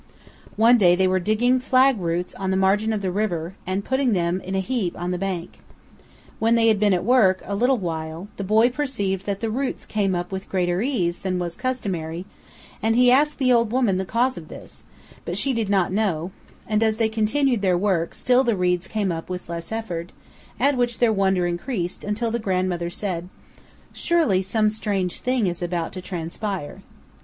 [0.55, 4.13] One day they were digging flag roots on the margin of the river and putting
[4.13, 5.59] them in a heap on the bank.
[6.39, 9.85] When they had been at work a little while, the boy perceived that the roots
[9.85, 12.25] came up with greater ease than was customary
[12.81, 14.85] and he asked the old woman the cause of this,
[15.25, 15.37] 304 CANYONS OF THE COLORADO.
[15.37, 16.31] but she did not know;
[16.67, 20.13] and, as they continued their work, still the reeds came up with less effort,
[20.59, 23.29] at which their wonder increased, until the grandmother said,
[23.93, 26.81] "Surely, some strange thing is about to transpire."